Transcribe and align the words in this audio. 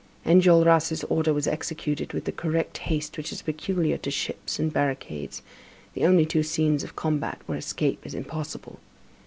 Enjolras' 0.25 1.03
order 1.11 1.31
was 1.31 1.45
executed 1.45 2.11
with 2.11 2.25
the 2.25 2.31
correct 2.31 2.79
haste 2.89 3.17
which 3.19 3.31
is 3.31 3.43
peculiar 3.43 3.99
to 3.99 4.09
ships 4.09 4.57
and 4.57 4.73
barricades, 4.73 5.43
the 5.93 6.05
only 6.07 6.25
two 6.25 6.41
scenes 6.41 6.83
of 6.83 6.95
combat 6.95 7.39
where 7.45 7.59
escape 7.59 8.03
is 8.03 8.15
impossible. 8.15 8.79